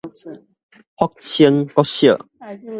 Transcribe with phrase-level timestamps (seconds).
[0.97, 2.17] 福星國小